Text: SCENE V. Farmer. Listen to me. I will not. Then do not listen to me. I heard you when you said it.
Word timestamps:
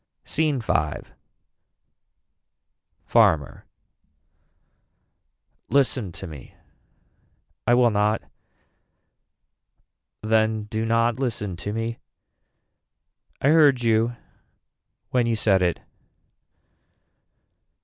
SCENE 0.25 0.59
V. 0.61 0.73
Farmer. 3.05 3.67
Listen 5.69 6.11
to 6.11 6.25
me. 6.25 6.55
I 7.67 7.75
will 7.75 7.91
not. 7.91 8.23
Then 10.23 10.63
do 10.63 10.87
not 10.87 11.19
listen 11.19 11.55
to 11.57 11.71
me. 11.71 11.99
I 13.43 13.49
heard 13.49 13.83
you 13.83 14.15
when 15.11 15.27
you 15.27 15.35
said 15.35 15.61
it. 15.61 15.79